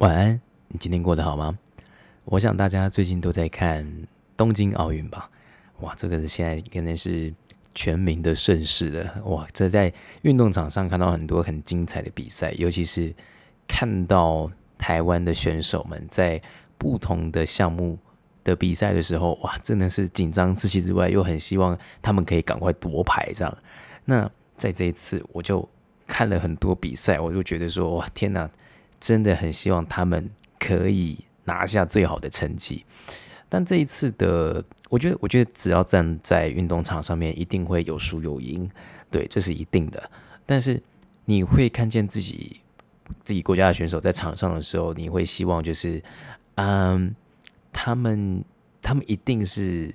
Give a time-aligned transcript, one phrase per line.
[0.00, 1.58] 晚安，你今天过得好吗？
[2.24, 3.86] 我想大家最近都在看
[4.34, 5.28] 东京奥运吧？
[5.80, 7.30] 哇，这个是现在可能是
[7.74, 9.22] 全民的盛世了。
[9.26, 9.92] 哇，这在
[10.22, 13.14] 运动场上看到很多很精彩的比赛，尤其是
[13.68, 16.40] 看到台湾的选手们在
[16.78, 17.98] 不同的项目
[18.42, 23.58] 的比赛的时候，哇，真的是紧张自欺之外，又很希望他们可以赶快夺牌这样。
[24.06, 25.68] 那在这一次，我就
[26.06, 28.50] 看了很多比赛，我就觉得说，哇，天哪！
[29.00, 32.84] 真的很希望他们可以拿下最好的成绩，
[33.48, 38.70] 但这一次的，我觉得，我觉得只要站在运动场上面，一定会有输有赢，
[39.10, 40.10] 对，这是一定的。
[40.44, 40.80] 但是
[41.24, 42.60] 你会看见自己
[43.24, 46.02] 自己国家的选手在场上的时候，你会希望就是，
[46.56, 47.14] 嗯，
[47.72, 48.44] 他们
[48.82, 49.92] 他们一定是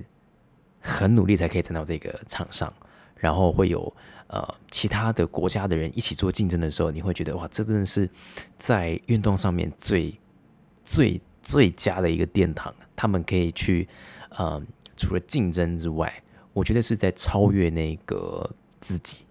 [0.82, 2.74] 很努力才可以站到这个场上，
[3.16, 3.94] 然后会有。
[4.28, 8.10] 呃，其他的国家的人一起做竞争的时候，你会觉得哇，这真的是
[8.58, 10.20] 在运动上面最
[10.84, 12.74] 最最佳的一个殿堂。
[12.96, 13.88] 他们可以去，
[14.30, 14.60] 呃，
[14.98, 16.12] 除了竞争之外，
[16.54, 18.50] 我觉得是在超越那个
[18.82, 19.26] 自己，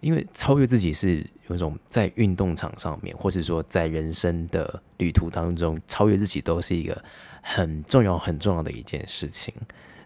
[0.00, 7.02] 因为超越自己是有一种在运动场上面，或是说在人生的旅途当中，超越自己都是一个
[7.42, 9.54] 很重要很重要的一件事情。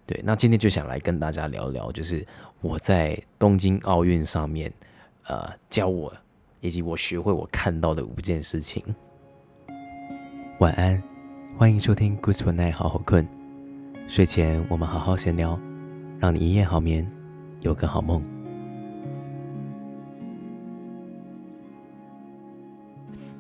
[0.07, 2.27] 对，那今天就想来跟大家聊聊，就是
[2.63, 4.73] 我在东京奥运上面，
[5.25, 6.15] 呃，教我
[6.61, 8.81] 以及我学会我看到的五件事情。
[10.61, 11.03] 晚安，
[11.59, 13.27] 欢迎收听 Good Night，好好困。
[14.07, 15.59] 睡前我们好好闲聊，
[16.21, 17.05] 让你一夜好眠，
[17.63, 18.23] 有个好梦。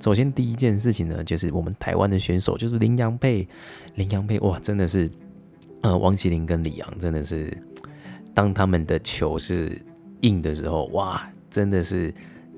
[0.00, 3.46] 首先第一件事情呢，就是我们台湾的选手，就是林洋配，
[3.94, 5.08] 林洋配，哇，真的是。
[5.82, 7.52] 呃，王麒麟跟李阳真的是，
[8.34, 9.76] 当他们的球是
[10.22, 12.12] 硬的时候，哇，真的是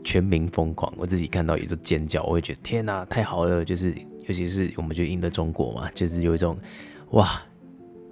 [0.05, 0.92] 全民疯狂。
[0.97, 3.64] 我自己看到也是尖叫，我会觉得天哪，太好了！
[3.64, 3.92] 就是
[4.27, 6.56] 尤其是我们就赢的中国嘛，就是有一种
[7.11, 7.42] 哇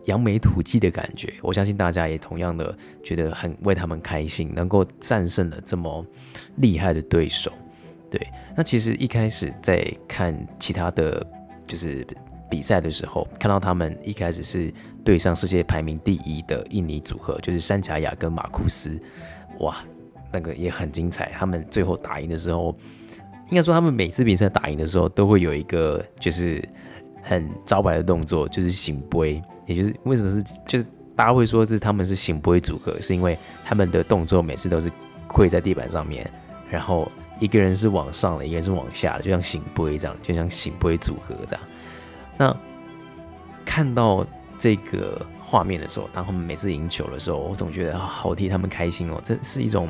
[0.06, 1.32] 扬眉吐气的感觉。
[1.40, 6.04] 我相信大家也同样的觉得很为他们开心，能够战胜了这么
[6.56, 7.52] 厉害的对手。
[8.10, 8.20] 对，
[8.56, 11.26] 那其实一开始在看其他的
[11.66, 12.06] 就是。
[12.52, 14.70] 比赛的时候，看到他们一开始是
[15.02, 19.00] 对上世界排名第一的印尼组合，就是山卡雅跟马库斯，
[19.60, 19.78] 哇，
[20.30, 21.32] 那个也很精彩。
[21.34, 22.76] 他们最后打赢的时候，
[23.48, 26.62] 应该说他们每次比赛打赢的时候，都会有一个就是
[27.22, 30.84] 很招牌的动作，就是醒杯，也就是为什么是就是
[31.16, 34.92] 大家会说是他们是醒杯组合，是因为他们的动作每次都是
[35.26, 36.30] 跪在地板上面，
[36.70, 41.64] 然后一个人是往上的，一个人是往下的，就像醒杯这样，就像醒杯组合这样。
[42.36, 42.56] 那
[43.64, 44.24] 看到
[44.58, 49.20] 这个画面的时候，当他们每次赢球的时候，我总觉得好替他们开心哦。
[49.24, 49.88] 这是一种，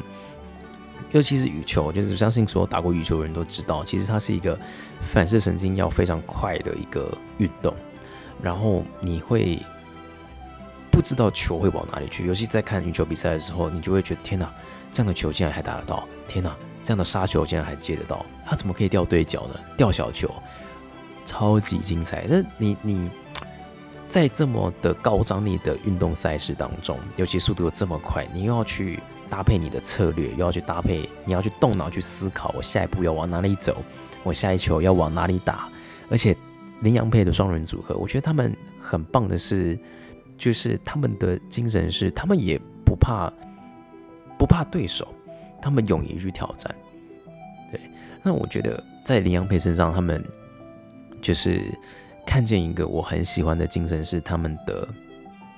[1.12, 4.58] 尤其是羽球，就是相信所有打过羽球的人都知道，其实它是一个
[5.00, 7.74] 反射神经要非常快的一个运动。
[8.42, 9.60] 然后你会
[10.90, 14.52] 不知道球会往哪里去，尤其在看羽球比赛的时候，你就会觉得天哪，
[14.90, 16.06] 这样的球竟然还打得到！
[16.26, 18.26] 天哪，这样的杀球竟然还接得到！
[18.44, 19.54] 他怎么可以掉对角呢？
[19.76, 20.28] 掉小球？
[21.24, 22.26] 超级精彩！
[22.28, 23.10] 那你你
[24.08, 29.00] 在这么的高张力的运动赛事当中，尤其速度又这么快，你又要去
[29.30, 33.82] 搭配你的策略，又要去搭配，你要去动脑去思考，我下一步要往哪里走，
[34.22, 35.68] 我下一球要往哪里打。
[36.10, 36.36] 而且
[36.80, 39.78] 林洋配的双人组合，我觉得他们很棒的是，
[40.36, 43.32] 就是他们的精神是，他们也不怕
[44.36, 45.08] 不怕对手，
[45.62, 46.74] 他们勇于去挑战。
[47.70, 47.80] 对，
[48.22, 50.22] 那我觉得在林洋配身上，他们。
[51.22, 51.62] 就是
[52.26, 54.86] 看见一个我很喜欢的精神，是他们的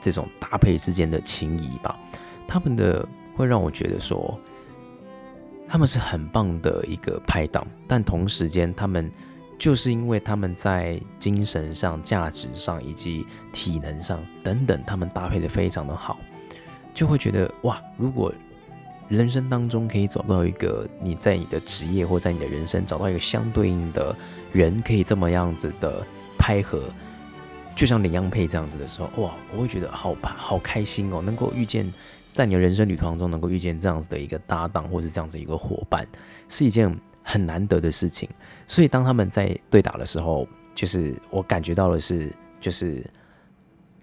[0.00, 1.98] 这种搭配之间的情谊吧。
[2.46, 3.04] 他们的
[3.34, 4.38] 会让我觉得说，
[5.66, 9.10] 他们是很棒的一个拍档，但同时间他们
[9.58, 16.18] 就是因为他们在精神上、价值上以及体能上等等，他们搭配的非常的好，
[16.92, 18.32] 就会觉得哇，如果
[19.08, 24.14] 人生当中可以找到一个你在你的职业或在你的人生找到一个相对应的。
[24.54, 26.02] 人可以这么样子的
[26.38, 26.84] 拍合，
[27.76, 31.92] 就像林央配这样子的时候，哇，我会觉得好好开心哦，能够遇见
[32.32, 36.06] 在你的人生旅途当中能够遇见这样子的一个搭档，或是这样子一个伙伴，
[36.48, 38.26] 是一件很难得的事情。
[38.66, 43.04] 所以当他们在对打的时候，就是我感觉到的是，就是。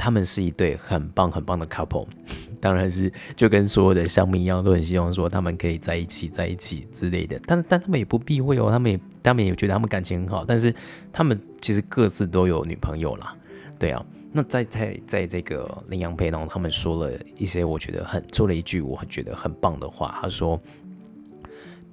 [0.02, 2.08] 他们是一对很棒很棒的 couple，
[2.60, 7.40] 当然是就跟所有的乡民一样，都很希望说他们可以在一起在一起之类的。
[7.46, 10.44] 但但他们也不避讳哦，他们也他们也觉得他们感情很好。
[10.44, 10.74] 但是
[11.14, 13.36] 他们其实各自都有女朋友啦，
[13.78, 14.04] 对啊。
[14.34, 20.60] 那在在在这个林阳培呢，他们说了一些我觉得很说了一句我很觉得很棒的话，他说：“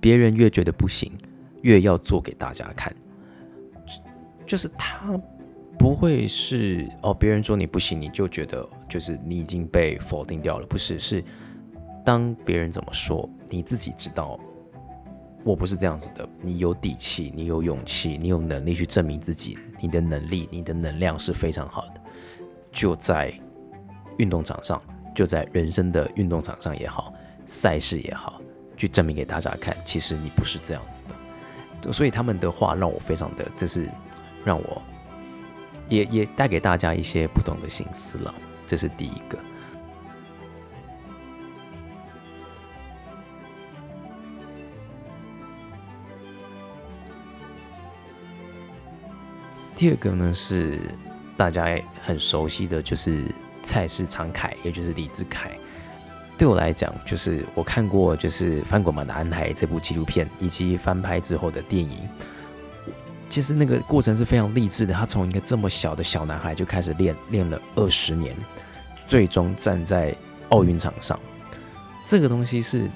[0.01, 1.13] 别人越觉得不行，
[1.63, 2.95] 越要做给大家看。”
[4.47, 5.21] 就是他
[5.79, 10.99] 不会是哦，别人说你不行，你就觉得就是你已经被否定掉了，不是？
[10.99, 11.25] 是
[12.05, 14.39] 当别人怎么说，你自己知道，
[15.45, 16.29] 我不是这样子的。
[16.43, 22.01] 你有底气，你有勇气，你有能力去证明自己，你的能力，你的能量是非常好的，
[22.73, 23.33] 就在
[24.17, 24.83] 运动场上，
[25.15, 27.13] 就在人生的运动场上也好，
[27.47, 28.41] 赛事也好。
[28.77, 31.05] 去证明给大家看，其实你不是这样子
[31.83, 33.89] 的，所以他们的话让我非常的，这是
[34.45, 34.81] 让我
[35.89, 38.35] 也也带给大家一些不同的心思了，
[38.67, 39.39] 这是第一个。
[49.75, 50.81] 第二个呢是
[51.37, 53.25] 大家很熟悉的就是
[53.63, 55.57] 蔡氏常凯，也就是李志凯。
[56.37, 62.09] 对我来讲，就是我看过就是《翻滚吧，男孩》这部纪录片，以及翻拍之后的电影。
[63.29, 64.95] 其实那个过程是非常励志的。
[64.95, 68.35] 他从一个这么小的小男孩就开始练，练了二十年，
[69.07, 70.15] 最终站在
[70.51, 71.19] 奥运场上。
[72.05, 72.91] 这个东西是，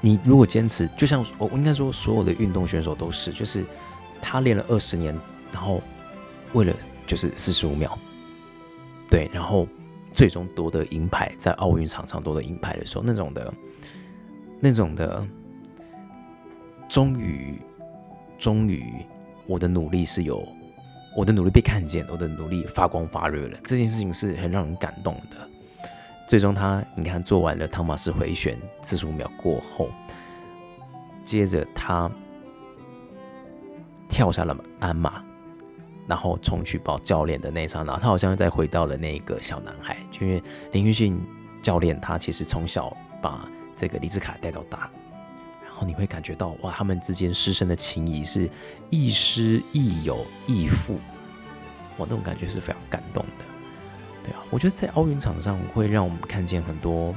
[0.00, 3.64] 你如果坚持，就像我应该说，所有的运动选手都是，就是
[4.22, 5.18] 他练了二十年，
[5.52, 5.82] 然后
[6.52, 6.74] 为了
[7.06, 7.98] 就是四十五秒，
[9.10, 9.66] 对，然后。
[10.12, 13.52] 最终夺得银牌，在奥运场上夺得银牌的时候，那种的，
[14.60, 15.26] 那种的，
[16.88, 17.60] 终于，
[18.38, 19.04] 终于，
[19.46, 20.46] 我的努力是有，
[21.16, 23.58] 我的努力被看见，我的努力发光发热了。
[23.64, 25.36] 这件事情是很让人感动的。
[26.26, 29.88] 最终，他你看做完了汤马斯回旋四十五秒过后，
[31.24, 32.10] 接着他
[34.08, 35.22] 跳下了鞍马。
[36.06, 41.18] 然后冲去抱教练的那刹那，他好像再回到了那个小男孩，就因为林育信
[41.62, 44.90] 教练他其实从小把这个李志凯带到大，
[45.74, 48.48] 然后你会感觉到哇，他们之间师生的情谊是
[48.90, 50.94] 亦师亦友亦父，
[51.98, 53.44] 哇，那种感觉是非常感动的。
[54.22, 57.12] 对啊，我觉得在奥运场上会让我们看见很多，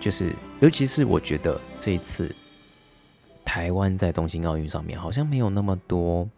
[0.00, 2.34] 就是尤其是我觉得这一次
[3.44, 6.28] 台湾在东京奥运上面好像没有那么多。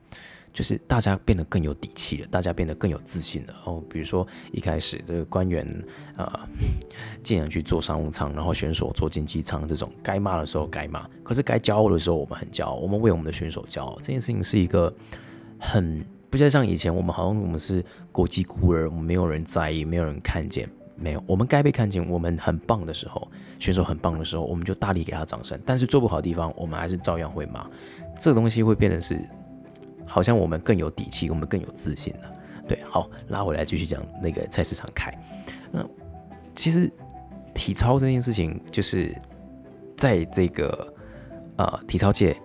[0.55, 3.55] 就是大家变得更有底气了，大家变得更有自信了。
[3.65, 5.67] 哦，比如说一开始这个官员
[6.17, 6.49] 啊，
[7.25, 13.97] 竟然去做商务舱，然后选手做经济舱，这种该骂的时候该骂，可是该骄傲的时候我们很骄傲，我们为我们的选手骄傲。
[13.97, 14.95] 这件事情是一个
[15.59, 23.27] 很不像像以前，我们好像我们是国际孤儿，我们没有人在意，没有人看见，没有我们该被看见，我们很棒的时候，
[23.59, 25.61] 选手很棒的时候，我们就大力给他掌声。
[25.67, 27.69] 但是做不好的地方，我们还是照样会骂。
[28.21, 29.21] 这个东西会变得是。
[30.15, 32.31] 好像我们更有底气，我们更有自信了。
[32.69, 35.13] 对，好，拉回来继续讲那个菜市场开。
[35.73, 35.85] 那
[36.55, 36.89] 其实
[37.53, 39.13] 体操这件事情，就是
[39.97, 40.95] 在这个
[41.57, 42.37] 呃体操界，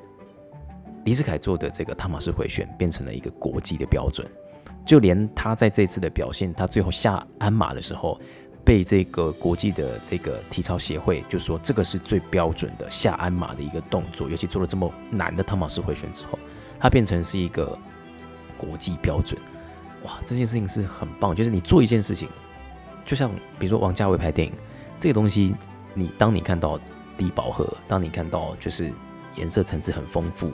[1.06, 4.28] 李世凯做的这个汤马斯回旋变成了一个国际的标准。
[4.84, 8.20] 就连他在这次的表现，他最后下鞍马的时候，
[8.66, 16.40] 被这个国际的这个体操协会就说这个是最标准的下鞍马的一个动作，尤其做了这么难的汤马斯回旋之后。
[16.80, 17.78] 它变成是一个
[18.58, 19.40] 国际标准，
[20.04, 20.18] 哇！
[20.26, 22.30] 这件事情是很棒，就是你做一件事情，
[23.06, 24.54] 就像比如说王家卫拍电影，
[24.98, 25.56] 这个东西，
[25.94, 26.80] 你当你看到
[27.18, 28.92] 低饱和，当你看到就是
[29.36, 30.52] 颜色层次很丰富，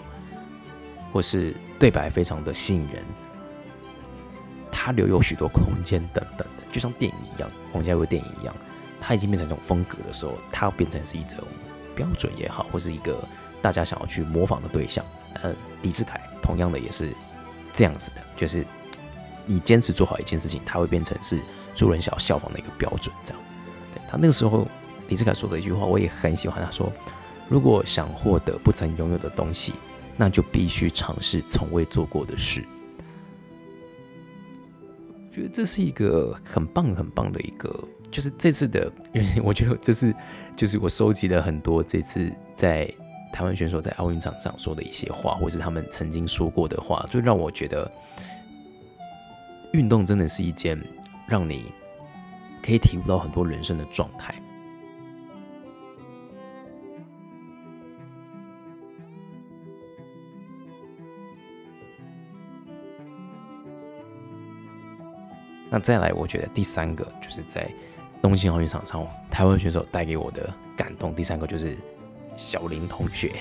[1.13, 3.04] 或是对白非常的吸引人，
[4.72, 8.55] 它留有许多空间等等的，就像电影一样，王家卫电影一样，
[9.00, 11.38] 它已经变成一种风格的时候，它变成是一种
[11.96, 13.17] 标准也好，或是一个
[13.62, 15.05] 大家想要去模仿的对象。
[15.42, 17.12] 呃，李志凯同样的也是
[17.74, 18.65] 这样子的，就是
[19.46, 21.39] 你坚持做好一件事情，它会变成是
[21.74, 23.13] 众人想要效仿的一个标准。
[23.24, 23.42] 这样，
[23.94, 24.68] 对他那个时候，
[25.08, 26.63] 李志凯说的一句话，我也很喜欢。
[26.63, 26.92] 他说
[27.50, 29.74] ：“如果想获得不曾拥有的东西，
[30.18, 32.63] 那就必须尝试从未做过的事。”
[35.27, 37.70] 我觉得这是一个很棒很棒的一个，
[38.10, 40.15] 就是这次的，因 为我觉得这次
[40.56, 42.89] 就是我收集了很多这次在。
[43.36, 47.92] 台湾选手在奥运场上说的一些话，或是他们曾经说过的话，就让我觉得，
[49.74, 50.82] 运动真的是一件
[51.27, 51.65] 让你
[52.63, 54.34] 可以体悟到很多人生的状态。
[65.70, 67.70] 那再来，我觉得第三个就是在
[68.22, 71.13] 东京奥运场上，台湾选手带给我的感动。
[71.13, 71.77] 第三个就是。
[72.36, 73.34] 小林同学，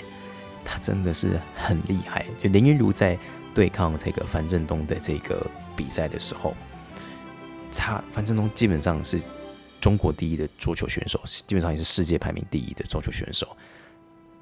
[0.64, 2.24] 他真的是很厉害。
[2.42, 3.18] 就林云如在
[3.54, 5.46] 对抗这个樊振东的这个
[5.76, 6.54] 比赛的时候，
[7.72, 9.22] 他樊振东基本上是
[9.80, 13.56] 中国第一的桌球选手，基本上也是世界排名第一的桌球选手。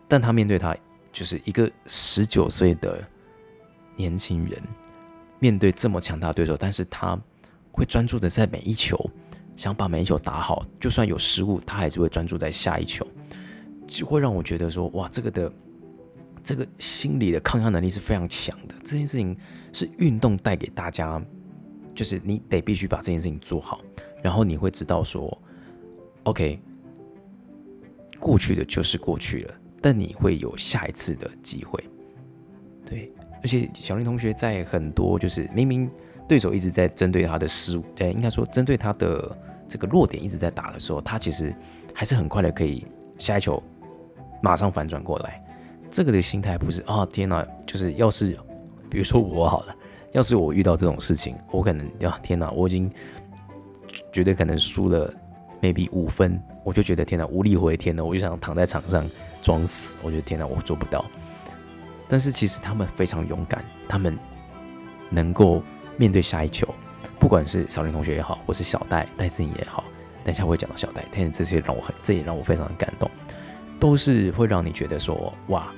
[0.09, 0.76] 但他面对他
[1.11, 3.02] 就是一个十九岁的
[3.97, 4.62] 年轻人，
[5.38, 7.18] 面对这么强大的对手，但是他
[7.71, 9.11] 会专注的在每一球，
[9.56, 13.06] 想把每一球打好，就算有失误，他还是会专注在下一球，
[13.92, 15.52] 就会让我觉得说，哇，这个的
[16.42, 18.75] 这个心理的抗压能力是非常强的。
[18.82, 19.37] 这件事情
[19.70, 21.22] 是运动带给大家，
[21.94, 23.82] 就是你得必须把这件事情做好，
[24.22, 25.38] 然后你会知道说
[26.22, 26.58] ，OK，
[28.18, 31.84] 过去的就是过去了，但你会有下一次的机会，
[32.87, 33.12] 对。
[33.42, 35.90] 而且小林同学在很多就是明明
[36.28, 39.37] 对手一直在针对他的失误，对，应该说针对他的
[39.68, 41.54] 这个弱点一直在打的时候，他其实
[41.92, 42.87] 还是很快的可以
[43.18, 43.61] 下一球
[44.42, 45.42] 马上反转过来。
[45.90, 47.46] 这个的心态不是啊，天哪！
[47.66, 48.37] 就是要是
[48.90, 49.76] 比如说我好了，
[50.12, 52.50] 要是我遇到这种事情，我可能呀，天哪！
[52.50, 52.90] 我已经
[54.11, 55.12] 绝对可能输了
[55.61, 59.08] ，maybe 五分，我就觉得天哪，无力回天了，我就想躺在场上
[59.42, 59.96] 装死。
[60.02, 61.04] 我觉得天哪，我做不到。
[62.08, 64.18] 但是其实他们非常勇敢，他们
[65.11, 65.62] 能够
[65.99, 66.66] 面对下一球，
[67.18, 69.84] 不管是小林同学也好，或是小戴戴思颖也好，
[70.25, 73.11] 等一下我会讲到小戴，但这些让我很，这也让我非常的感动，
[73.82, 75.72] 都是会让你觉得说，哇，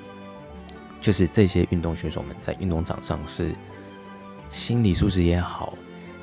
[1.01, 3.55] 就是这些运动选手们在运动场上是
[4.51, 5.73] 心理素质也好，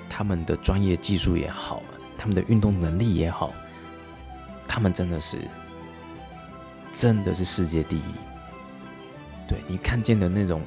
[0.07, 1.81] 他们的专业技术也好，
[2.15, 3.51] 他们的运动能力也好，
[4.67, 5.39] 他们真的是，
[6.93, 8.03] 真的是世界第一。
[9.47, 10.61] 对你看见的那种，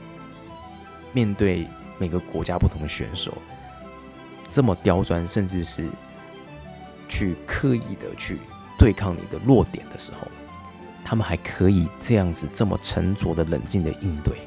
[1.12, 1.64] 面对
[1.96, 3.32] 每个国家不同的选手，
[4.50, 5.88] 这么刁钻，甚至是
[7.08, 8.40] 去刻意的去
[8.76, 10.26] 对抗你的弱点的时候，
[11.04, 14.38] 他们还可以这样子这么沉着的、冷静的应对，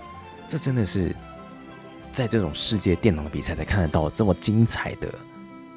[0.47, 1.15] 这真的是
[2.11, 5.07] 在这种世界电脑的比赛才看得到这么精彩的、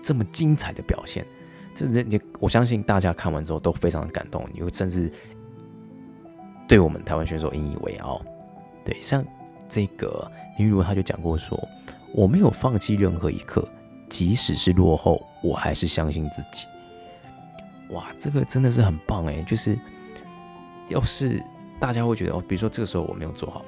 [0.02, 1.24] 这么精彩的表现。
[1.74, 5.12] 这人你，我相信大家看完之后都非常的感动，你会甚至
[6.66, 8.20] 对我们台湾选手引以为傲。
[8.84, 9.24] 对，像
[9.68, 11.68] 这个林玉如，他就讲过说，
[12.12, 13.66] 我没有放弃任何一刻，
[14.08, 16.66] 即使是落后，我还是相信自己。
[17.90, 19.42] 哇，这个真的是很棒哎！
[19.42, 19.78] 就是
[20.90, 21.42] 要是
[21.78, 23.64] 大家会觉得哦，比如说这个时候我没有做好，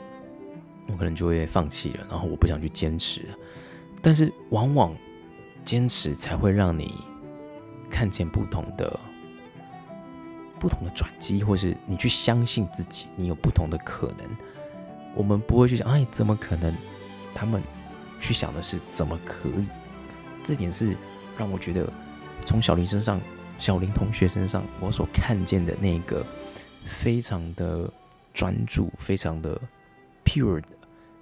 [0.88, 3.22] 我可能就会放弃了，然后我不想去坚持。
[4.02, 4.94] 但是往往
[5.64, 7.02] 坚持才会让你
[7.88, 8.98] 看见不同的、
[10.58, 14.28] 不同的转机，或是你去相信自己，你有不同的可能。
[15.14, 16.74] 我们不会去想，哎，怎么可能？
[17.34, 17.62] 他们
[18.20, 19.66] 去想的是怎么可以？
[20.42, 20.96] 这点是
[21.38, 21.90] 让我觉得，
[22.44, 23.20] 从小林身上，
[23.58, 26.26] 小林同学身上，我所看见的那个
[26.86, 27.90] 非常的
[28.32, 29.60] 专注，非常的
[30.24, 30.62] pure，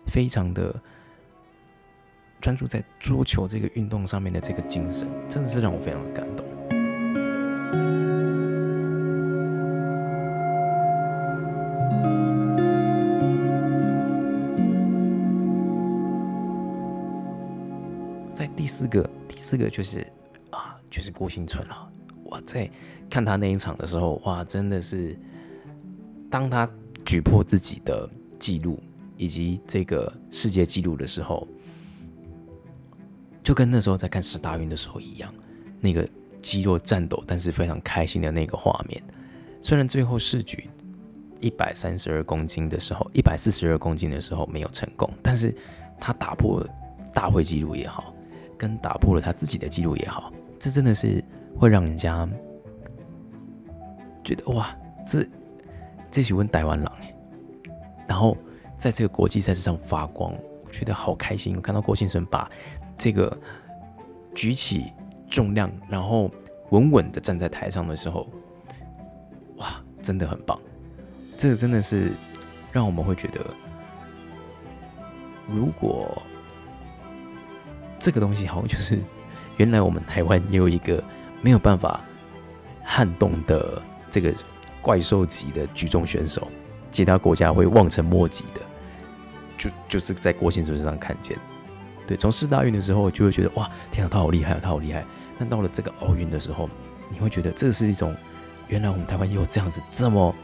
[0.07, 0.75] 非常的
[2.41, 6.47] 专注在桌球这个运动上面的这个精神，真的是让我非常的感动。
[18.35, 20.01] 在第四个，第四个就是
[20.51, 21.93] 啊，就是郭兴存了。
[22.25, 22.71] 我在
[23.11, 25.15] 看他那一场的时候，哇，真的是
[26.31, 26.71] 当他
[27.05, 28.09] 举破自己的
[28.39, 28.81] 记录
[29.17, 31.47] 以及这个世界纪录的时候，
[33.43, 35.35] 就跟那时候在看十大运的时候一样，
[35.81, 36.09] 那个
[36.41, 39.03] 肌肉颤抖，但是非常开心的那个画面。
[39.61, 40.71] 虽然最后试举
[41.41, 45.55] 一百三十二公斤的时候，一百四十二公斤的时候没有成功，但是
[45.99, 46.65] 他打破
[47.13, 48.15] 大会纪录也好。
[48.57, 51.25] 跟打破了他自己的记录也好，这真的是
[51.57, 52.29] 会让人家
[54.23, 55.27] 觉得哇，这
[56.11, 57.15] 这喜欢台湾狼哎，
[58.09, 58.37] 然后
[58.77, 60.33] 在这个国际赛事上发光，
[60.65, 61.55] 我觉得好开心。
[61.57, 62.51] 我看到郭先生把
[62.97, 63.37] 这个
[64.35, 64.93] 举起
[65.29, 66.31] 重量，然后
[66.71, 68.29] 稳稳的站在台上的时候，
[69.57, 70.59] 哇，真的很棒。
[71.37, 72.13] 这个真的是
[72.73, 73.41] 让我们会觉得，
[75.49, 76.21] 如果。
[78.03, 78.99] 这个东西好像就是，
[79.59, 81.05] 原来我们台湾也有一个
[81.43, 82.01] 没有办法
[82.83, 84.33] 撼动的这个
[84.83, 86.49] 怪兽级的举重选手，
[86.91, 88.61] 其他国家会望尘莫及的，
[89.57, 91.37] 就就是在郭先生身上看见。
[92.07, 95.05] 对，从四大运的时候就会觉得哇，天啊，他好厉害，他好厉害。
[95.39, 96.69] 但到了这个奥运的时候，
[97.09, 98.15] 你会觉得这是一种，
[98.69, 100.35] 原来我们台湾也有这样子这么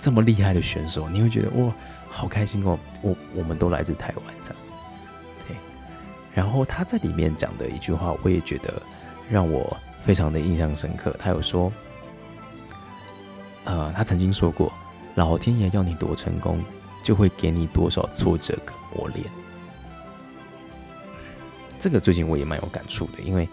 [0.00, 1.72] 这么厉害的选手，你会觉得哇，
[2.08, 4.62] 好开心哦，我我们都来自台湾这样。
[5.46, 5.56] 对
[6.34, 8.82] 然后他在里面讲的一句话，我也觉得
[9.30, 11.14] 让我非常的印象深刻。
[11.18, 11.72] 他有说，
[13.64, 14.72] 呃，他曾经说过，
[15.14, 16.62] 老天爷要你多成功，
[17.02, 19.24] 就会给你多少挫折跟磨练。
[21.78, 23.48] 这个最近我也蛮有感触的，因为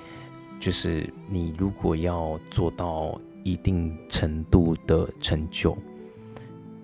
[0.60, 5.78] 就是你如果要做到一定程度的成就，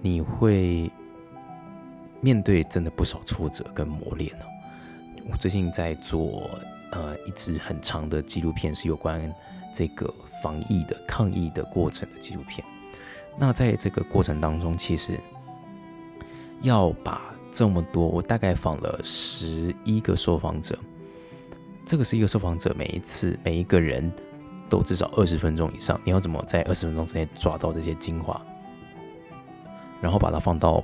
[0.01, 0.91] 你会
[2.19, 4.45] 面对真的不少挫折跟磨练哦。
[5.29, 6.49] 我最近在做
[6.91, 9.33] 呃一支很长的纪录片，是有关
[9.73, 12.65] 这个防疫的抗疫的过程的纪录片。
[13.39, 15.19] 那在这个过程当中，其实
[16.61, 20.77] 要把这么多，我大概访了十一个受访者，
[21.85, 24.11] 这个是一个受访者，每一次每一个人
[24.67, 28.41] 都至少二十分钟以上，你要怎么在二十分钟之内抓到这些精华，
[30.01, 30.83] 然后把它放到，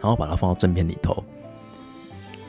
[0.00, 1.24] 然后把它放到正片里头。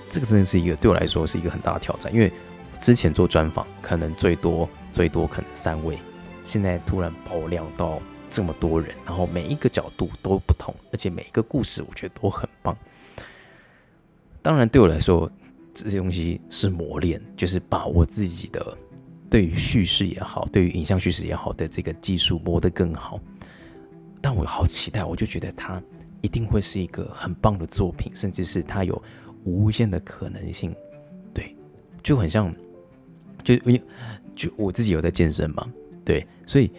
[0.09, 2.31] 这个真的是一个对我来说是一个很大的挑战，因为
[2.79, 5.97] 之前做专访可能最多最多可能三位，
[6.45, 12.77] 现在突然爆量到这么多人，然后每一个角度都不同，而且每一个故事我觉得都很棒。
[14.41, 15.29] 当然对我来说
[15.73, 18.77] 这些东西是磨练，就是把我自己的
[19.29, 23.19] 对于叙事也好，对于影像叙事也好的这个技术磨得更好。
[24.21, 25.81] 但我好期待，我就觉得它
[26.21, 29.01] 一定会是一个很棒的作品，甚至是它有。
[29.43, 30.75] 无限的可能性，
[31.33, 31.55] 对，
[32.03, 32.53] 就很像，
[33.45, 33.81] 就因为
[34.35, 35.65] 就我自己有在健身嘛，
[36.03, 36.69] 对，所以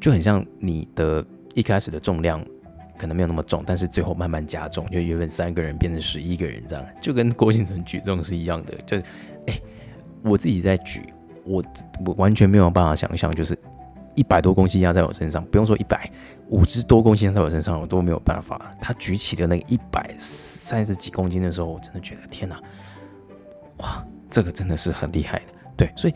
[0.00, 1.24] 就很像你的
[1.54, 2.44] 一开始的重量
[2.98, 9.04] 可能没有那么重，但是最后慢慢加重，就原本三个人变成十一个人这样，就跟郭敬成举重是一样的，就是
[9.46, 9.60] 哎，
[10.22, 11.12] 我自己在举，
[11.44, 11.62] 我
[12.04, 13.58] 我完全没有办法想象，就是。
[14.14, 16.10] 一百多公斤压在我身上，不用说一百
[16.48, 18.74] 五十多公斤压在我身上，我都没有办法。
[18.80, 22.60] 他举起的那个一百三十几公斤的时候，我真的觉得天哪，
[23.76, 25.44] 哇，这个真的是很厉害的。
[25.76, 26.14] 对，所以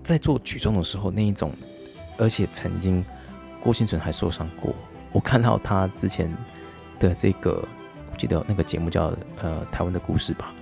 [0.00, 1.50] 在做举重的时候，那一种，
[2.18, 3.04] 而且曾经
[3.60, 4.74] 郭兴存还受伤过。
[5.12, 6.32] 我看到他之前
[6.98, 7.62] 的这个，
[8.12, 9.12] 我记得那个节目叫
[9.42, 10.52] 呃台湾的故事吧，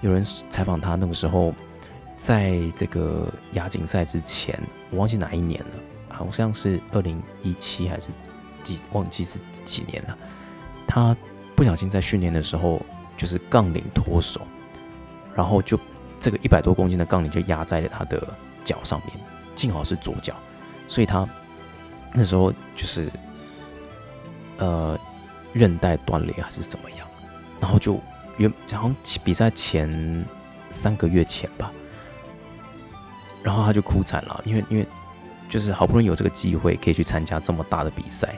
[0.00, 1.54] 有人采访他那个时候，
[2.16, 4.58] 在这个亚锦赛之前，
[4.90, 5.70] 我忘记哪一年了。
[6.08, 8.08] 好像是二零一七还是
[8.62, 10.16] 几忘记是几年了。
[10.86, 11.14] 他
[11.54, 12.80] 不小心在训练的时候，
[13.18, 14.40] 就是杠铃脱手，
[15.34, 15.78] 然后就
[16.16, 18.34] 这个一百多公斤的杠铃就压在了他的
[18.64, 19.14] 脚上面，
[19.54, 20.34] 幸好是左脚，
[20.88, 21.28] 所以他
[22.12, 23.10] 那时候就是
[24.58, 24.98] 呃
[25.52, 27.06] 韧带断裂还是怎么样，
[27.60, 28.00] 然后就
[28.38, 30.24] 原好像比赛前
[30.70, 31.72] 三个月前吧，
[33.42, 34.86] 然后他就哭惨了，因为因为。
[35.48, 38.34] 就是好不容易有这个机会可以去参加这么大的比赛，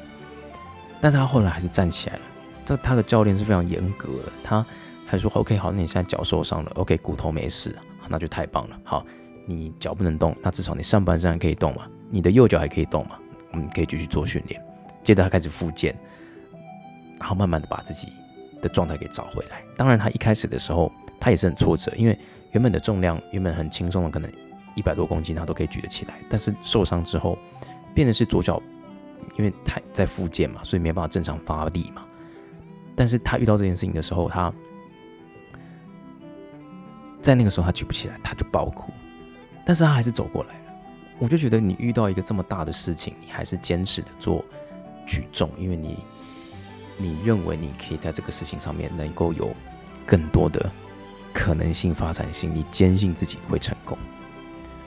[1.01, 2.23] 但是他后来还是站起来了。
[2.67, 4.65] 这他的教练是非常严格的，他
[5.07, 7.75] 还说 OK 好，那你现在脚受伤了，OK 骨头没事，
[8.09, 8.79] 那就太棒了。
[8.85, 9.07] 好，
[9.47, 13.19] 你脚不能动，那至少你上半身还可以动嘛，你的右脚还可以动嘛，
[13.53, 14.63] 我们可以继续做训练。
[15.03, 15.97] 接着他开始复健，
[17.19, 18.13] 然后慢慢的把自己
[18.61, 19.63] 的状态给找回来。
[19.77, 22.19] 当然他一开始的时候他也是很挫折，因为
[22.53, 24.31] 原本的重量原本很轻松的可能。
[24.75, 26.15] 一百多公斤，他都可以举得起来。
[26.31, 27.37] 但是受伤之后，
[27.93, 28.63] 变的是左脚，
[29.37, 32.07] 因为太在复健嘛，所以没办法正常发力嘛。
[32.95, 34.55] 但是他遇到这件事情的时候，他
[37.21, 38.93] 在那个时候他举不起来，他就爆哭。
[39.67, 40.68] 但是他还是走过来了。
[41.19, 44.45] 我就觉得你遇到一个这么大的事情，你还是坚持的做
[45.07, 45.99] 举重，因为你
[46.97, 49.55] 你认为你可以在这个事情上面能够有
[50.07, 50.71] 更多的
[51.33, 53.99] 可能性发展性，你坚信自己会成功。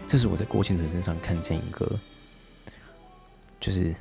[0.07, 1.99] 这是我在郭庆存身上看见一个，
[3.59, 3.93] 就是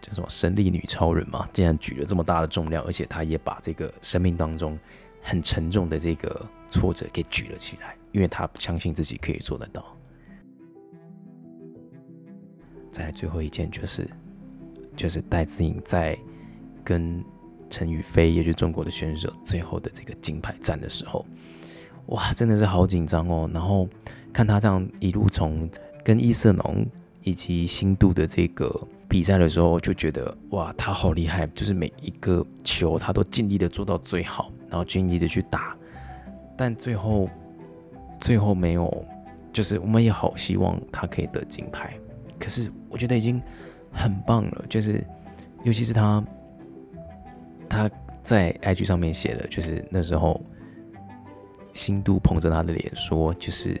[0.00, 4.78] 叫什么神力女超人嘛，竟然举了这么大的重量，而且她也把这个生命当中
[5.22, 9.84] 很沉重的这个挫折给举了起来，因为她相信自己可以做得到。
[12.98, 14.08] 再来最后一件就是，
[14.96, 16.18] 就是戴资颖在
[16.82, 17.24] 跟
[17.70, 21.24] 陈宇飞，也就是中国的选手最后的这个金牌战的时候，
[22.06, 23.88] 哇，真的是好紧张哦，然后。
[24.30, 25.68] 看他这样一路从
[26.04, 26.86] 跟伊瑟农
[27.24, 28.70] 以及新度的这个
[29.08, 31.46] 比赛的时候，就觉得哇，他好厉害！
[31.48, 35.74] 就是每一个球他都尽力的做到最好，然后尽力的去打，
[36.56, 37.28] 但最后
[38.20, 39.04] 最后没有，
[39.52, 41.98] 就是我们也好希望他可以得金牌，
[42.38, 43.42] 可是我觉得已经
[43.92, 44.64] 很棒了。
[44.68, 45.04] 就是
[45.64, 46.24] 尤其是他
[47.68, 47.90] 他
[48.22, 50.40] 在 IG 上面写的，就是那时候
[51.72, 53.80] 新度捧着他的脸说，就是。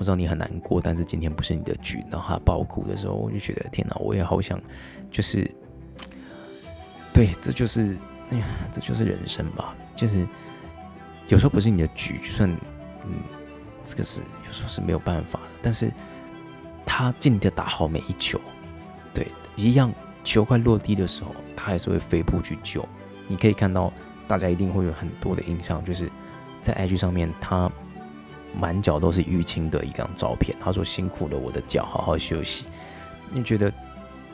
[0.00, 2.04] 我知道你很难过，但是今天不是你的局。
[2.08, 4.56] 然后他爆哭的时候，我就觉得天哪，我也好想，
[5.10, 5.50] 就是，
[7.12, 7.96] 对，这就是，
[8.30, 9.74] 哎呀，这就是人生吧。
[9.96, 10.24] 就是
[11.26, 12.48] 有时候不是你的局，就算，
[13.06, 13.14] 嗯，
[13.82, 15.46] 这个是有时候是没有办法的。
[15.60, 15.92] 但是
[16.90, 18.40] 他尽力的打好每一球，
[19.12, 19.92] 对，一样
[20.24, 22.82] 球快落地的时候，他还是会飞扑去救。
[23.26, 23.92] 你可以看到，
[24.26, 26.10] 大家一定会有很多的印象，就是
[26.62, 27.70] 在 IG 上面他。
[28.58, 32.64] 满脚都是淤青的一张照片，他说辛苦了我的脚，好好休息。
[33.30, 33.70] 你觉得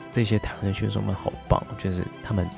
[0.09, 2.49] 这些台湾的选手们好棒，就是他们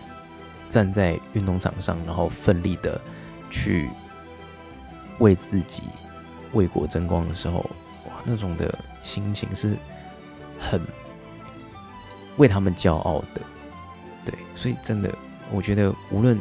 [0.69, 3.01] 站在运动场上，然后奋力的
[3.49, 3.89] 去
[5.17, 5.83] 为自己
[6.53, 7.57] 为国争光的时候，
[8.05, 9.77] 哇，那种的心情是
[10.59, 10.81] 很
[12.35, 13.41] 为他们骄傲的。
[14.25, 15.17] 对，所以真的，
[15.49, 16.37] 我觉得无论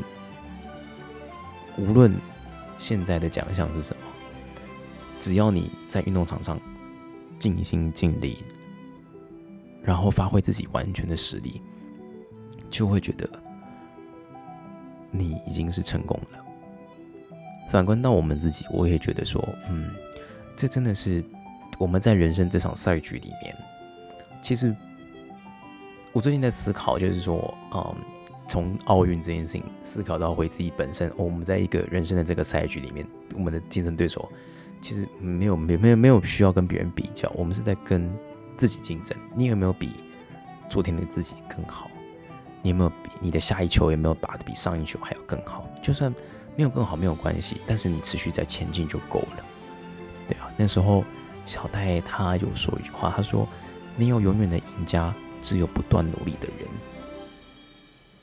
[1.79, 2.13] 无论
[2.77, 4.03] 现在的奖项是什么，
[5.21, 6.61] 只要你在运动场上
[7.39, 8.39] 尽心尽力，
[9.81, 11.63] 然后发挥自己完全的实力，
[12.69, 13.31] 就会觉得
[15.13, 16.45] 你已经是成功了。
[17.69, 19.95] 反观到我们自己，我也觉得说，嗯，
[20.57, 21.25] 这真的是
[21.79, 23.57] 我们在人生这场赛局里面，
[24.41, 24.75] 其实
[26.13, 27.95] 我最近在思考，就是说，嗯，
[28.47, 34.31] 从奥运这件事情思考到回自己本身，我们在一个人生的这个赛局里面，我们的竞争对手
[34.81, 38.11] 其实没有没没有没有需要跟别人比较，我们是在跟
[38.57, 39.17] 自己竞争。
[39.35, 39.91] 你有没有比
[40.69, 41.91] 昨天的自己更好？
[42.63, 45.69] 你有没有比你的下一球有没有打的比上一球还要更好？
[45.83, 46.13] 就算。
[46.59, 49.45] 没有更好没有关系，但是你持续在前进就够了。
[50.27, 51.05] 对啊，那时候
[51.47, 53.49] 小戴他有说一句话，他说
[53.97, 56.69] ：“没有永远的赢家，只有不断努力的人。”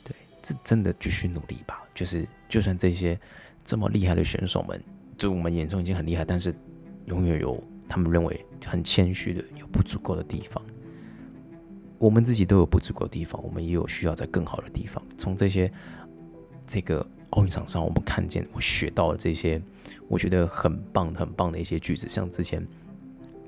[0.04, 1.82] 对，这真的继续努力吧。
[1.94, 3.18] 就是就算这些
[3.64, 4.80] 这么厉害的选手们，
[5.16, 6.54] 就我们眼中已经很厉害，但是
[7.06, 10.62] 永远有他们认为很谦虚的有不足够的地方。
[11.98, 15.02] 我们自己都有不足够的地方，我们也有需要在更好的地方。
[15.16, 15.72] 从这些
[16.66, 17.04] 这个。
[17.30, 19.60] 奥运场上，我们看见我学到了这些，
[20.06, 22.64] 我觉得很棒很棒的一些句子，像之前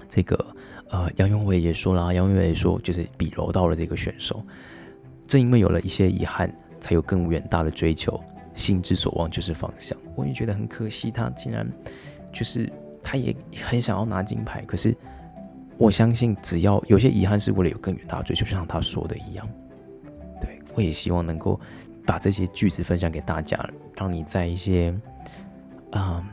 [0.08, 0.46] 这个
[0.90, 4.42] 呃杨永伟也说了，杨永伟也说就是比柔道的这个选手，
[5.26, 8.20] 正因为有了一些遗憾，才有更远大的追求，
[8.54, 9.96] 心之所望就是方向。
[10.14, 11.66] 我也觉得很可惜，他竟然
[12.32, 14.96] 就是他也很想要拿金牌，可是
[15.78, 19.48] 我相信只要有些遗憾是为了有更远大的追求，就像他说的一样，
[20.40, 21.60] 对我也希望能够。
[22.06, 23.58] 把这些句子分享给大家，
[23.96, 24.94] 让你在一些
[25.90, 26.24] 啊，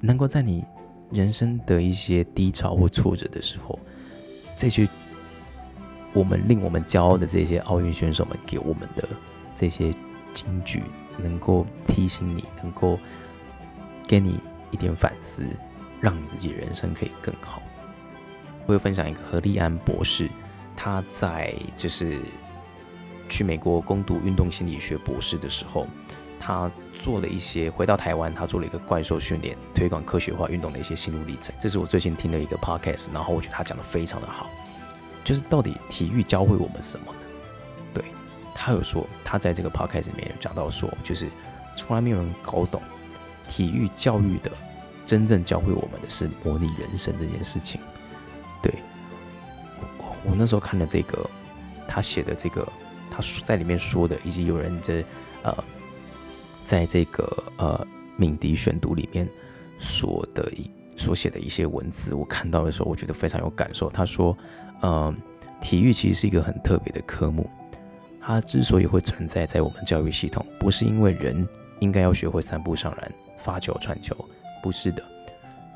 [0.00, 0.64] 能够在你
[1.10, 3.78] 人生的一些低潮或挫折的时候，
[4.56, 4.88] 这些
[6.12, 9.08] 我们令我们骄傲的这些奥运选手们给我们的
[9.54, 9.94] 这些
[10.34, 10.82] 金句，
[11.18, 12.98] 能够提醒你，能够
[14.06, 14.40] 给你
[14.70, 15.46] 一点反思，
[16.00, 17.62] 让你自己人生可以更好。
[18.66, 20.28] 我会分享一个何立安博士，
[20.76, 22.20] 他在就是。
[23.28, 25.84] 去美国攻读运动心理学博士的时候，
[26.38, 31.54] 他做了一些回到台湾，他做了一个怪兽训练，推广科学化运动的一些心路历程。
[31.60, 34.48] 这是我最近听的一个 podcast，然后我觉得他讲的非常的好，
[35.24, 37.18] 就是到底体育教会我们什么呢？
[37.94, 38.04] 对
[38.54, 41.28] 他有说，他在这个 podcast 里面有讲到说，就是
[41.76, 42.82] 从来没有人搞懂
[43.46, 44.50] 体育教育的
[45.04, 47.80] 真正教会我们的是模拟人生这件事情。
[48.62, 48.72] 对
[49.98, 51.28] 我我那时候看了这个
[51.86, 52.66] 他写的这个。
[53.08, 55.02] 他在里面说的，以及有人在
[55.42, 55.64] 呃，
[56.66, 59.26] 在这个呃敏迪选读里面
[59.78, 63.88] 所的一所写的一些文字，我看到的时候，我觉得非常有感受。
[63.88, 64.36] 他说，
[64.80, 65.14] 呃，
[65.60, 67.48] 体育其实是一个很特别的科目，
[68.20, 71.46] 它之所以会存在在我们教育系统，不是因为人
[71.78, 74.16] 应该要学会三步上篮、发球、传球，
[74.60, 75.02] 不是的。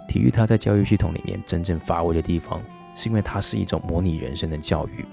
[0.09, 2.61] 体育它在教育系统里面真正发威的地方，
[2.97, 5.05] 是因为它是一种模拟人生的教育。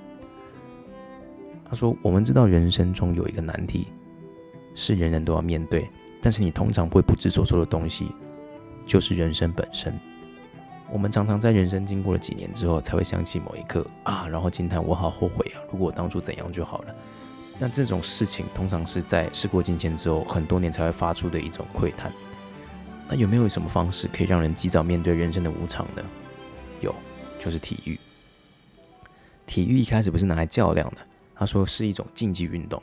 [1.69, 3.89] 他说：“我们知道人生中有一个难题，
[4.79, 5.89] 是人人都要面对，
[6.21, 8.11] 但是你通常会不知所措的东西，
[8.85, 9.99] 就是人生本身。
[10.91, 15.57] 我们常常在人生经过了几年之后，才会想起某一刻啊，然后惊叹我好后悔啊！
[15.71, 16.95] 如果我当初怎样就好了。
[17.57, 22.11] 那这种事情通常是在事过境迁之后，很多年才会发出的一种喟叹。
[23.09, 26.03] 那有没有什么方式可以让人及早面对人生的无常呢？
[26.81, 26.93] 有，
[27.39, 27.99] 就是体育。
[29.47, 30.97] 体育一开始不是拿来较量的。”
[31.35, 32.81] 他说是一种竞技运动，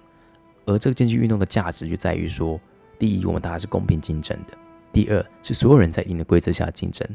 [0.67, 2.61] 而这个竞技运动的价值就在于说，
[2.99, 4.53] 第一，我们大家是公平竞争的；
[4.93, 7.07] 第二，是所有人在一定的规则下竞争；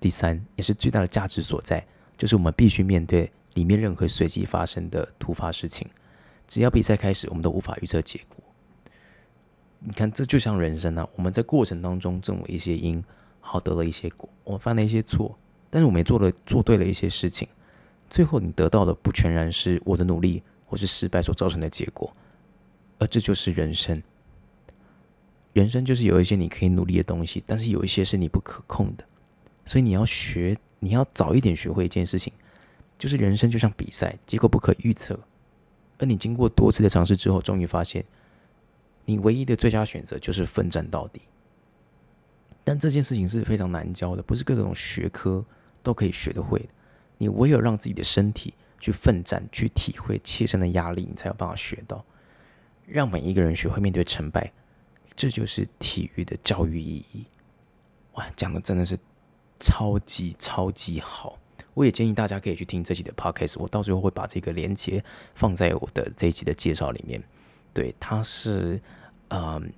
[0.00, 5.86] 第三，也是最大的价值所在，就是我们必须面对里面任何随机发生的突发事情。
[6.46, 8.42] 只要比赛开始，我们都无法预测结果。
[9.80, 13.02] 你看，这就像人生啊，我们在过程当中种了一些因，
[13.40, 15.38] 好得了一些果；我们犯了一些错，
[15.70, 17.46] 但是我们也做了做对了一些事情，
[18.10, 20.42] 最后你得到的不全然是我的努力。
[20.70, 22.14] 或是失败所造成的结果，
[22.98, 24.02] 而这就是人生。
[25.52, 29.04] 人生就是有一些你可以努力的东西，但是有一些是你不可控的。
[29.64, 32.32] 所以你要学，你要早一点学会一件事情，
[32.98, 35.18] 就是人生就像比赛，结果不可预测。
[35.98, 38.04] 而你经过多次的尝试之后，终于发现，
[39.04, 41.22] 你唯一的最佳选择就是奋战到底。
[42.62, 45.44] 但这件事情是非常难教的，不是各种学科
[45.82, 46.68] 都可以学得会的。
[47.16, 48.54] 你唯有让自己的身体。
[48.80, 52.04] 去奋战，去体会切身的压力，你才有办法学到。
[52.88, 54.50] 让每一个人学会面对成败，
[55.14, 57.24] 这就是体育的教育意义。
[58.14, 58.96] 哇，讲的真的是
[59.60, 61.38] 超级超级好。
[61.74, 67.22] 我也建议大家可以去听这期的 podcast，我到时候会把这个连接放在我的这一集的介绍里面。
[67.72, 68.80] 对，它是
[69.28, 69.72] 嗯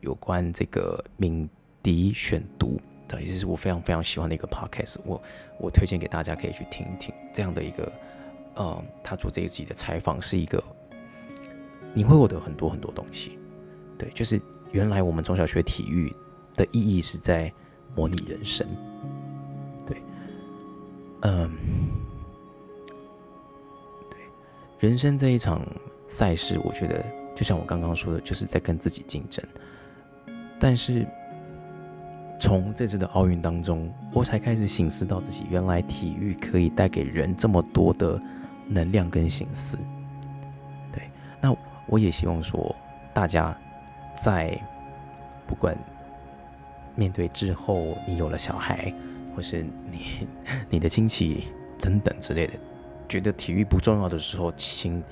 [0.00, 1.48] 有关这个敏
[1.80, 4.96] 迪选读的，也是我非常非常喜欢的一个 podcast。
[5.04, 5.22] 我
[5.60, 7.92] 我推荐给大家可以去听一听这样的一个，
[8.56, 10.60] 嗯，他做这一集的采访是一个
[11.94, 13.38] 你会获得很多很多东西。
[13.96, 14.40] 对，就是
[14.72, 16.14] 原来我们从小学体育
[16.54, 17.50] 的意义是在
[17.94, 18.66] 模拟人生。
[19.86, 20.02] 对
[21.22, 21.50] 嗯，
[24.10, 24.18] 对，
[24.80, 25.64] 人生这一场
[26.08, 27.04] 赛事，我觉得
[27.34, 29.42] 就像我刚刚说的，就是在跟自己竞争。
[30.58, 31.06] 但是
[32.40, 38.20] 从这次的奥运当中，我才开始醒思到自己，原来体育可以带给人这么多的
[38.66, 39.78] 能量跟心思。
[40.92, 41.08] 对，
[41.40, 42.74] 那我也希望说，
[43.12, 43.56] 大家
[44.14, 44.58] 在
[45.46, 45.76] 不管
[46.94, 48.92] 面对之后你有了小孩。
[49.36, 50.28] 或是你、
[50.70, 51.48] 你的亲戚
[51.80, 52.52] 等等之类的，
[53.08, 55.02] 觉得体育不重要的时候，请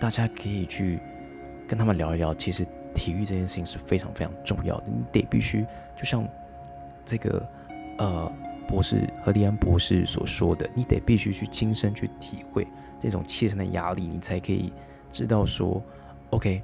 [0.00, 0.98] 大家可以去
[1.64, 2.34] 跟他们聊一聊。
[2.34, 5.64] 其实体育这件事情是非常非常重要的，你得必须
[5.96, 6.26] 就像
[7.04, 7.48] 这个
[7.98, 8.32] 呃
[8.66, 12.66] 博士何迪安博士所说的，你得必须去亲身去体会
[12.98, 14.72] 这种切身的压力，你才可以
[15.08, 15.80] 知道说
[16.30, 16.62] ，OK，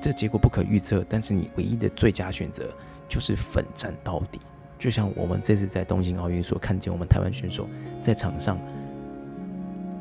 [0.00, 2.68] 这结果不可预测，但是你唯一的最佳选择
[3.08, 4.40] 就是奋战到底。
[4.78, 7.68] 就像我们这次在东京奥运所看见，我们台湾选手
[8.00, 8.58] 在场上，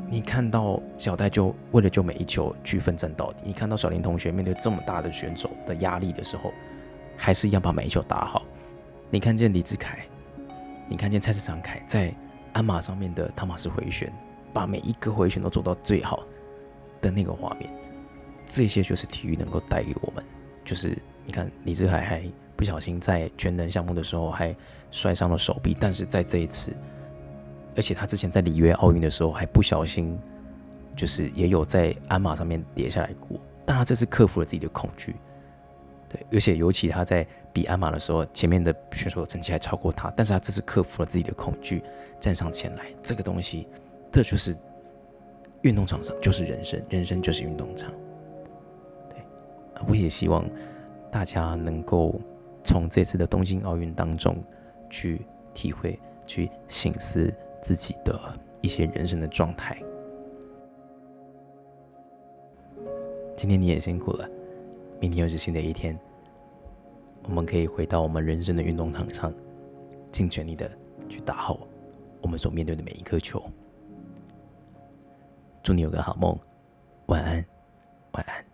[0.08, 6.54] 你看到小戴就为了救每一球去奋战到底；你看到小林同学面对这么大的选手的压力的时候，
[7.18, 8.46] 还是一样把每一球打好。
[9.10, 10.00] 你看见李志凯，
[10.88, 12.14] 你看见蔡志长凯在
[12.54, 14.10] 鞍马上面的汤马斯回旋，
[14.54, 16.24] 把每一个回旋都做到最好
[17.02, 17.70] 的那个画面，
[18.50, 20.22] 这些就是体育能够带给我们。
[20.66, 22.22] 就是你看李志海还。
[22.60, 24.54] 不小心在全能项目的时候还
[24.92, 26.74] 摔伤了手臂，但是在这一次，
[27.74, 30.20] 而且他之前在里约奥运的时候还不小心，
[30.94, 35.16] 就是也有在鞍马上面跌下来过，但他这次克服了自己的恐惧，
[36.10, 41.82] 对，而且尤其他在比鞍马的时候，前面的选手的成绩还超过他，但是他这次克服了自己的恐惧，
[42.20, 43.68] 站上前来，这个东西，
[44.12, 44.54] 这就是
[45.62, 47.90] 运动场上就是人生，人生就是运动场，
[49.88, 50.44] 我也希望
[51.12, 52.20] 大家能够。
[52.62, 54.36] 从这次的东京奥运当中
[54.89, 58.20] 去体会、去醒思自己的
[58.62, 59.82] 一些人生的状态。
[63.36, 64.30] 今天你也辛苦了，
[65.00, 65.98] 明天又是新的一天，
[67.24, 69.34] 我们可以回到我们人生的运动场上，
[70.12, 70.70] 尽全力的
[71.08, 71.62] 去打好
[72.22, 73.42] 我们所面对的每一颗球。
[75.63, 76.38] 祝你有个好梦，
[77.06, 77.44] 晚安，
[78.12, 78.49] 晚安。